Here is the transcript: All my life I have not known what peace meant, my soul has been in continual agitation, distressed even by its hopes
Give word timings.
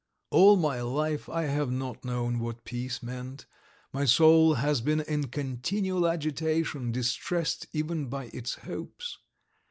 All 0.31 0.57
my 0.57 0.81
life 0.81 1.29
I 1.29 1.43
have 1.43 1.69
not 1.69 2.03
known 2.03 2.39
what 2.39 2.63
peace 2.65 3.03
meant, 3.03 3.45
my 3.93 4.03
soul 4.05 4.55
has 4.55 4.81
been 4.81 5.01
in 5.01 5.27
continual 5.27 6.07
agitation, 6.07 6.91
distressed 6.91 7.67
even 7.71 8.07
by 8.09 8.31
its 8.33 8.55
hopes 8.55 9.19